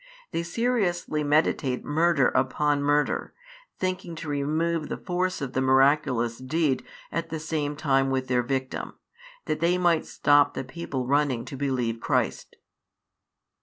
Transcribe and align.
They 0.31 0.41
seriously 0.41 1.23
meditate 1.23 1.85
murder 1.85 2.29
upon 2.29 2.81
murder, 2.81 3.35
thinking 3.77 4.15
to 4.15 4.27
remove 4.29 4.89
the 4.89 4.97
force 4.97 5.41
of 5.41 5.53
the 5.53 5.61
miraculous 5.61 6.39
deed 6.39 6.83
at 7.11 7.29
the 7.29 7.39
same 7.39 7.75
time 7.75 8.09
with 8.09 8.27
their 8.27 8.41
victim, 8.41 8.95
that 9.45 9.59
they 9.59 9.77
might 9.77 10.07
stop 10.07 10.55
the 10.55 10.63
people 10.63 11.05
running 11.05 11.45
to 11.45 11.55
believe 11.55 11.99
Christ. 11.99 12.55